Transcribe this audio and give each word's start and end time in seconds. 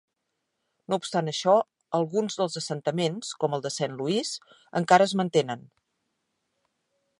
No 0.93 0.97
obstant 1.01 1.27
això, 1.31 1.53
alguns 1.97 2.39
dels 2.39 2.57
assentaments, 2.63 3.31
com 3.45 3.55
el 3.59 3.65
de 3.67 3.73
Saint 3.77 3.95
Louis, 4.01 4.33
encara 4.83 5.09
es 5.11 5.17
mantenen. 5.23 5.65